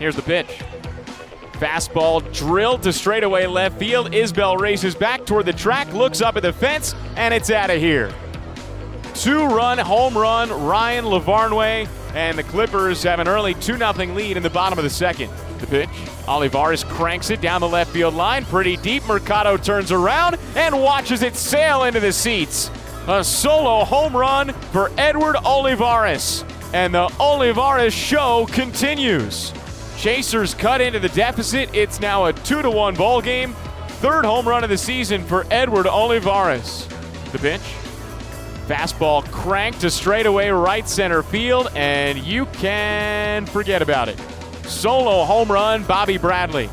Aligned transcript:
Here's 0.00 0.16
the 0.16 0.22
pitch. 0.22 0.48
Fastball 1.52 2.22
drilled 2.34 2.82
to 2.84 2.92
straightaway 2.92 3.46
left 3.46 3.78
field. 3.78 4.12
Isbel 4.14 4.56
races 4.58 4.94
back 4.94 5.26
toward 5.26 5.44
the 5.44 5.52
track, 5.52 5.92
looks 5.92 6.22
up 6.22 6.36
at 6.36 6.42
the 6.42 6.54
fence, 6.54 6.94
and 7.16 7.34
it's 7.34 7.50
out 7.50 7.68
of 7.68 7.78
here. 7.78 8.10
Two 9.12 9.44
run 9.44 9.76
home 9.76 10.16
run, 10.16 10.48
Ryan 10.50 11.04
Lavarnway, 11.04 11.86
and 12.14 12.38
the 12.38 12.42
Clippers 12.42 13.02
have 13.02 13.20
an 13.20 13.28
early 13.28 13.52
2 13.52 13.76
0 13.76 13.92
lead 14.14 14.38
in 14.38 14.42
the 14.42 14.48
bottom 14.48 14.78
of 14.78 14.84
the 14.84 14.90
second. 14.90 15.30
The 15.58 15.66
pitch. 15.66 15.90
Olivares 16.26 16.82
cranks 16.82 17.28
it 17.28 17.42
down 17.42 17.60
the 17.60 17.68
left 17.68 17.92
field 17.92 18.14
line, 18.14 18.46
pretty 18.46 18.78
deep. 18.78 19.06
Mercado 19.06 19.58
turns 19.58 19.92
around 19.92 20.38
and 20.56 20.80
watches 20.80 21.22
it 21.22 21.36
sail 21.36 21.84
into 21.84 22.00
the 22.00 22.12
seats. 22.12 22.70
A 23.06 23.22
solo 23.22 23.84
home 23.84 24.16
run 24.16 24.54
for 24.72 24.90
Edward 24.96 25.36
Olivares. 25.44 26.42
And 26.72 26.94
the 26.94 27.12
Olivares 27.20 27.92
show 27.92 28.46
continues. 28.46 29.52
Chasers 30.00 30.54
cut 30.54 30.80
into 30.80 30.98
the 30.98 31.10
deficit. 31.10 31.68
It's 31.74 32.00
now 32.00 32.24
a 32.24 32.32
2 32.32 32.62
to 32.62 32.70
1 32.70 32.94
ball 32.94 33.20
game. 33.20 33.52
Third 34.00 34.24
home 34.24 34.48
run 34.48 34.64
of 34.64 34.70
the 34.70 34.78
season 34.78 35.22
for 35.22 35.46
Edward 35.50 35.86
Olivares. 35.86 36.88
The 37.32 37.38
pitch. 37.38 37.60
Fastball 38.66 39.30
cranked 39.30 39.82
to 39.82 39.90
straightaway 39.90 40.48
right 40.48 40.88
center 40.88 41.22
field, 41.22 41.68
and 41.74 42.18
you 42.20 42.46
can 42.46 43.44
forget 43.44 43.82
about 43.82 44.08
it. 44.08 44.18
Solo 44.64 45.22
home 45.24 45.52
run, 45.52 45.84
Bobby 45.84 46.16
Bradley. 46.16 46.70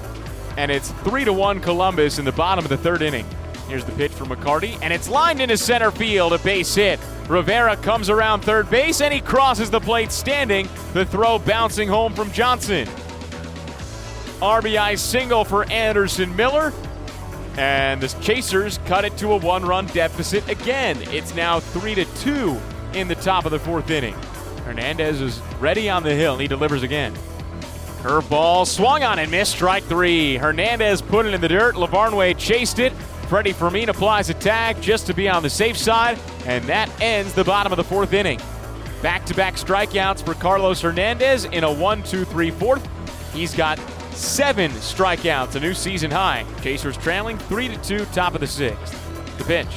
And 0.55 0.71
it's 0.71 0.91
3 1.03 1.25
to 1.25 1.33
1 1.33 1.59
Columbus 1.59 2.19
in 2.19 2.23
the 2.23 2.31
bottom 2.31 2.63
of 2.63 2.69
the 2.69 2.77
third 2.77 3.01
inning. 3.01 3.25
Here's 3.67 3.83
the 3.83 3.91
pitch 3.91 4.13
for 4.13 4.23
McCarty, 4.23 4.79
and 4.81 4.93
it's 4.93 5.09
lined 5.09 5.41
into 5.41 5.57
center 5.57 5.91
field, 5.91 6.31
a 6.31 6.37
base 6.37 6.73
hit. 6.73 6.97
Rivera 7.27 7.75
comes 7.75 8.09
around 8.09 8.39
third 8.39 8.69
base, 8.69 9.01
and 9.01 9.13
he 9.13 9.19
crosses 9.19 9.69
the 9.69 9.81
plate 9.81 10.13
standing, 10.13 10.69
the 10.93 11.05
throw 11.05 11.39
bouncing 11.39 11.89
home 11.89 12.13
from 12.13 12.31
Johnson. 12.31 12.87
RBI 14.41 14.97
single 14.97 15.43
for 15.43 15.63
Anderson 15.71 16.35
Miller. 16.35 16.73
And 17.57 18.01
the 18.01 18.07
Chasers 18.21 18.79
cut 18.85 19.03
it 19.03 19.17
to 19.17 19.31
a 19.31 19.37
one 19.37 19.65
run 19.65 19.87
deficit 19.87 20.47
again. 20.47 20.97
It's 21.11 21.33
now 21.33 21.59
3 21.59 21.95
to 21.95 22.05
2 22.05 22.57
in 22.93 23.07
the 23.07 23.15
top 23.15 23.45
of 23.45 23.51
the 23.51 23.59
fourth 23.59 23.89
inning. 23.89 24.15
Hernandez 24.63 25.21
is 25.21 25.41
ready 25.59 25.89
on 25.89 26.03
the 26.03 26.13
hill, 26.13 26.33
and 26.33 26.41
he 26.41 26.47
delivers 26.47 26.83
again. 26.83 27.13
Curveball 28.01 28.67
swung 28.67 29.03
on 29.03 29.17
and 29.17 29.31
missed 29.31 29.53
strike 29.53 29.83
three. 29.85 30.35
Hernandez 30.35 31.01
put 31.01 31.25
it 31.25 31.33
in 31.33 31.41
the 31.41 31.47
dirt. 31.47 31.75
Lavarnway 31.75 32.37
chased 32.37 32.79
it. 32.79 32.93
Freddy 33.27 33.53
Fermin 33.53 33.89
applies 33.89 34.29
a 34.29 34.33
tag 34.33 34.79
just 34.81 35.07
to 35.07 35.13
be 35.13 35.27
on 35.27 35.41
the 35.41 35.49
safe 35.49 35.77
side, 35.77 36.19
and 36.45 36.63
that 36.65 36.89
ends 37.01 37.33
the 37.33 37.43
bottom 37.43 37.73
of 37.73 37.77
the 37.77 37.83
fourth 37.83 38.13
inning. 38.13 38.39
Back 39.01 39.25
to 39.25 39.33
back 39.33 39.55
strikeouts 39.55 40.23
for 40.23 40.33
Carlos 40.35 40.81
Hernandez 40.81 41.45
in 41.45 41.63
a 41.63 41.71
1 41.71 42.03
2 42.03 42.23
3 42.23 42.51
fourth. 42.51 42.87
He's 43.33 43.53
got 43.53 43.79
seven 44.17 44.71
strikeouts, 44.71 45.55
a 45.55 45.59
new 45.59 45.73
season 45.73 46.11
high. 46.11 46.45
Chasers 46.61 46.97
trailing 46.97 47.37
3 47.37 47.69
to 47.69 47.77
2, 47.77 48.05
top 48.05 48.33
of 48.33 48.41
the 48.41 48.47
sixth. 48.47 48.93
The 49.37 49.43
pitch. 49.43 49.67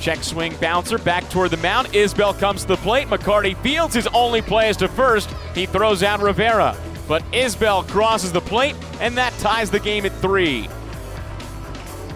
Check 0.00 0.22
swing 0.22 0.54
bouncer 0.60 0.98
back 0.98 1.28
toward 1.30 1.50
the 1.50 1.56
mound. 1.58 1.88
Isbel 1.88 2.38
comes 2.38 2.62
to 2.62 2.68
the 2.68 2.76
plate. 2.76 3.08
McCarty 3.08 3.56
fields 3.62 3.94
his 3.94 4.06
only 4.08 4.42
play 4.42 4.68
is 4.68 4.76
to 4.78 4.88
first. 4.88 5.30
He 5.54 5.66
throws 5.66 6.02
out 6.02 6.20
Rivera. 6.20 6.76
But 7.08 7.22
Isbel 7.32 7.88
crosses 7.88 8.32
the 8.32 8.40
plate, 8.40 8.76
and 9.00 9.16
that 9.16 9.32
ties 9.38 9.70
the 9.70 9.80
game 9.80 10.04
at 10.04 10.12
three. 10.12 10.68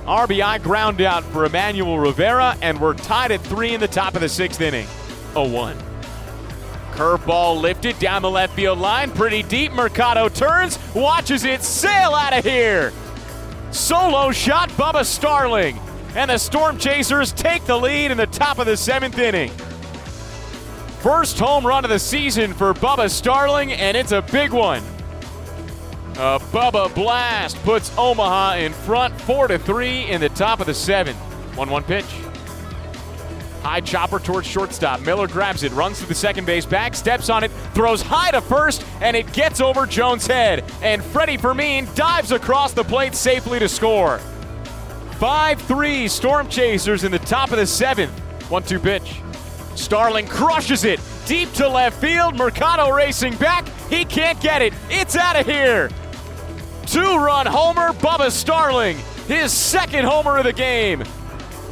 RBI 0.06 0.62
ground 0.62 1.00
out 1.00 1.22
for 1.24 1.44
Emmanuel 1.44 1.98
Rivera, 1.98 2.56
and 2.62 2.80
we're 2.80 2.94
tied 2.94 3.30
at 3.30 3.40
three 3.40 3.74
in 3.74 3.80
the 3.80 3.88
top 3.88 4.14
of 4.14 4.20
the 4.20 4.28
sixth 4.28 4.60
inning. 4.60 4.86
0 5.34 5.48
1. 5.48 5.89
Curveball 6.92 7.60
lifted 7.60 7.98
down 7.98 8.22
the 8.22 8.30
left 8.30 8.54
field 8.54 8.78
line, 8.78 9.10
pretty 9.10 9.42
deep. 9.42 9.72
Mercado 9.72 10.28
turns, 10.28 10.78
watches 10.94 11.44
it 11.44 11.62
sail 11.62 12.14
out 12.14 12.32
of 12.32 12.44
here. 12.44 12.92
Solo 13.70 14.32
shot, 14.32 14.68
Bubba 14.70 15.04
Starling. 15.04 15.78
And 16.14 16.30
the 16.30 16.38
Storm 16.38 16.76
Chasers 16.76 17.32
take 17.32 17.64
the 17.66 17.76
lead 17.76 18.10
in 18.10 18.16
the 18.16 18.26
top 18.26 18.58
of 18.58 18.66
the 18.66 18.76
seventh 18.76 19.18
inning. 19.18 19.50
First 21.00 21.38
home 21.38 21.66
run 21.66 21.84
of 21.84 21.90
the 21.90 21.98
season 21.98 22.52
for 22.52 22.74
Bubba 22.74 23.08
Starling, 23.08 23.72
and 23.72 23.96
it's 23.96 24.12
a 24.12 24.20
big 24.20 24.52
one. 24.52 24.82
A 26.16 26.38
Bubba 26.38 26.94
blast 26.94 27.56
puts 27.62 27.96
Omaha 27.96 28.56
in 28.56 28.72
front 28.72 29.18
4 29.22 29.48
to 29.48 29.58
3 29.58 30.10
in 30.10 30.20
the 30.20 30.28
top 30.30 30.60
of 30.60 30.66
the 30.66 30.74
seventh. 30.74 31.16
1 31.56 31.70
1 31.70 31.82
pitch. 31.84 32.04
High 33.62 33.80
chopper 33.80 34.18
towards 34.18 34.46
shortstop. 34.46 35.00
Miller 35.02 35.28
grabs 35.28 35.62
it, 35.62 35.72
runs 35.72 36.00
to 36.00 36.06
the 36.06 36.14
second 36.14 36.46
base 36.46 36.64
back, 36.64 36.94
steps 36.94 37.28
on 37.28 37.44
it, 37.44 37.50
throws 37.74 38.00
high 38.00 38.30
to 38.30 38.40
first, 38.40 38.84
and 39.00 39.16
it 39.16 39.32
gets 39.32 39.60
over 39.60 39.86
Jones' 39.86 40.26
head. 40.26 40.64
And 40.82 41.04
Freddy 41.04 41.36
Fermin 41.36 41.88
dives 41.94 42.32
across 42.32 42.72
the 42.72 42.84
plate 42.84 43.14
safely 43.14 43.58
to 43.58 43.68
score. 43.68 44.18
5 45.18 45.60
3 45.60 46.08
Storm 46.08 46.48
Chasers 46.48 47.04
in 47.04 47.12
the 47.12 47.18
top 47.18 47.50
of 47.50 47.58
the 47.58 47.66
seventh. 47.66 48.18
1 48.50 48.62
2 48.62 48.80
pitch. 48.80 49.20
Starling 49.74 50.26
crushes 50.26 50.84
it 50.84 51.00
deep 51.30 51.52
to 51.52 51.68
left 51.68 52.00
field. 52.00 52.36
Mercado 52.36 52.90
racing 52.90 53.36
back. 53.36 53.68
He 53.88 54.04
can't 54.04 54.40
get 54.40 54.62
it. 54.62 54.74
It's 54.88 55.14
out 55.14 55.36
of 55.36 55.46
here. 55.46 55.88
Two 56.86 57.16
run 57.18 57.46
homer, 57.46 57.92
Bubba 57.92 58.32
Starling. 58.32 58.98
His 59.28 59.52
second 59.52 60.06
homer 60.06 60.38
of 60.38 60.44
the 60.44 60.52
game. 60.52 61.04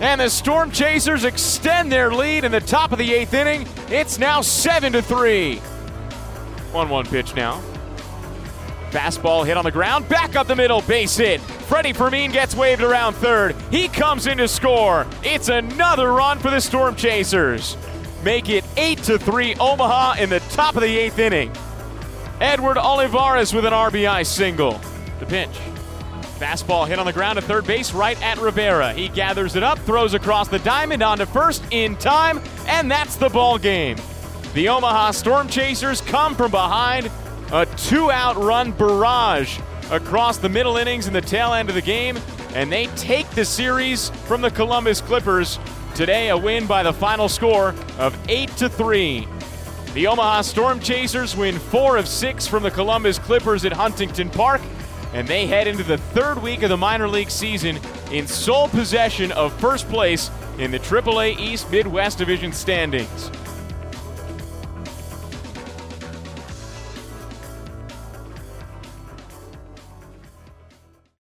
And 0.00 0.20
the 0.20 0.28
Storm 0.28 0.70
Chasers 0.70 1.24
extend 1.24 1.90
their 1.90 2.12
lead 2.12 2.44
in 2.44 2.52
the 2.52 2.60
top 2.60 2.92
of 2.92 2.98
the 2.98 3.12
eighth 3.12 3.34
inning. 3.34 3.66
It's 3.88 4.18
now 4.18 4.40
7 4.40 4.92
to 4.92 5.02
3. 5.02 5.56
1 5.56 6.88
1 6.88 7.06
pitch 7.06 7.34
now. 7.34 7.60
Fastball 8.90 9.44
hit 9.44 9.56
on 9.56 9.64
the 9.64 9.70
ground, 9.70 10.08
back 10.08 10.34
up 10.34 10.46
the 10.46 10.56
middle, 10.56 10.80
base 10.82 11.16
hit. 11.16 11.40
Freddy 11.40 11.92
Fermin 11.92 12.32
gets 12.32 12.54
waved 12.54 12.80
around 12.80 13.14
third. 13.14 13.54
He 13.70 13.88
comes 13.88 14.26
in 14.26 14.38
to 14.38 14.48
score. 14.48 15.06
It's 15.22 15.48
another 15.48 16.12
run 16.12 16.38
for 16.38 16.50
the 16.50 16.60
Storm 16.60 16.94
Chasers. 16.94 17.76
Make 18.24 18.48
it 18.48 18.64
8 18.76 19.02
to 19.04 19.18
3 19.18 19.56
Omaha 19.56 20.22
in 20.22 20.30
the 20.30 20.40
top 20.40 20.76
of 20.76 20.82
the 20.82 20.98
eighth 20.98 21.18
inning. 21.18 21.52
Edward 22.40 22.78
Olivares 22.78 23.52
with 23.52 23.64
an 23.66 23.72
RBI 23.72 24.24
single. 24.24 24.80
The 25.18 25.26
pinch. 25.26 25.54
Fastball 26.38 26.86
hit 26.86 27.00
on 27.00 27.06
the 27.06 27.12
ground 27.12 27.36
at 27.36 27.44
third 27.44 27.66
base, 27.66 27.92
right 27.92 28.20
at 28.22 28.38
Rivera. 28.38 28.92
He 28.92 29.08
gathers 29.08 29.56
it 29.56 29.64
up, 29.64 29.78
throws 29.80 30.14
across 30.14 30.46
the 30.46 30.60
diamond 30.60 31.02
onto 31.02 31.26
first 31.26 31.64
in 31.72 31.96
time, 31.96 32.40
and 32.68 32.88
that's 32.88 33.16
the 33.16 33.28
ball 33.28 33.58
game. 33.58 33.96
The 34.54 34.68
Omaha 34.68 35.10
Storm 35.10 35.48
Chasers 35.48 36.00
come 36.00 36.36
from 36.36 36.52
behind 36.52 37.10
a 37.52 37.66
two 37.76 38.10
out 38.12 38.36
run 38.36 38.70
barrage 38.70 39.58
across 39.90 40.38
the 40.38 40.48
middle 40.48 40.76
innings 40.76 41.06
and 41.06 41.16
the 41.16 41.20
tail 41.20 41.54
end 41.54 41.68
of 41.68 41.74
the 41.74 41.82
game, 41.82 42.16
and 42.54 42.70
they 42.70 42.86
take 42.88 43.28
the 43.30 43.44
series 43.44 44.10
from 44.26 44.40
the 44.40 44.50
Columbus 44.50 45.00
Clippers. 45.00 45.58
Today, 45.96 46.28
a 46.28 46.36
win 46.36 46.66
by 46.66 46.84
the 46.84 46.92
final 46.92 47.28
score 47.28 47.74
of 47.98 48.16
8 48.28 48.48
to 48.58 48.68
3. 48.68 49.26
The 49.94 50.06
Omaha 50.06 50.42
Storm 50.42 50.78
Chasers 50.78 51.36
win 51.36 51.58
4 51.58 51.96
of 51.96 52.06
6 52.06 52.46
from 52.46 52.62
the 52.62 52.70
Columbus 52.70 53.18
Clippers 53.18 53.64
at 53.64 53.72
Huntington 53.72 54.30
Park, 54.30 54.60
and 55.12 55.26
they 55.26 55.46
head 55.46 55.66
into 55.66 55.82
the 55.82 55.98
third 55.98 56.42
week 56.42 56.62
of 56.62 56.68
the 56.68 56.76
minor 56.76 57.08
league 57.08 57.30
season 57.30 57.78
in 58.12 58.26
sole 58.26 58.68
possession 58.68 59.32
of 59.32 59.52
first 59.60 59.88
place 59.88 60.30
in 60.58 60.70
the 60.70 60.78
AAA 60.78 61.38
East 61.38 61.70
Midwest 61.70 62.18
Division 62.18 62.52
standings. 62.52 63.30